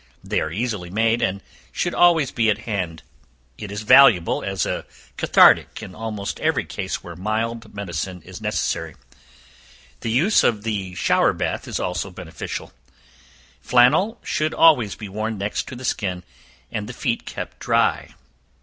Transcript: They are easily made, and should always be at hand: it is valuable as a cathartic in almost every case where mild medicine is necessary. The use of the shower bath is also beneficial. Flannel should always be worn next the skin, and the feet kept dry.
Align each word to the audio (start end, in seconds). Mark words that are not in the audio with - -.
They 0.23 0.41
are 0.41 0.49
easily 0.49 0.89
made, 0.89 1.21
and 1.21 1.41
should 1.71 1.93
always 1.93 2.31
be 2.31 2.49
at 2.49 2.57
hand: 2.65 3.03
it 3.59 3.71
is 3.71 3.83
valuable 3.83 4.43
as 4.43 4.65
a 4.65 4.87
cathartic 5.15 5.83
in 5.83 5.93
almost 5.93 6.39
every 6.39 6.65
case 6.65 7.03
where 7.03 7.15
mild 7.15 7.75
medicine 7.75 8.23
is 8.23 8.41
necessary. 8.41 8.95
The 9.99 10.09
use 10.09 10.43
of 10.43 10.63
the 10.63 10.95
shower 10.95 11.33
bath 11.33 11.67
is 11.67 11.79
also 11.79 12.09
beneficial. 12.09 12.73
Flannel 13.61 14.19
should 14.23 14.55
always 14.55 14.95
be 14.95 15.07
worn 15.07 15.37
next 15.37 15.67
the 15.67 15.85
skin, 15.85 16.23
and 16.71 16.89
the 16.89 16.93
feet 16.97 17.27
kept 17.27 17.59
dry. 17.59 18.15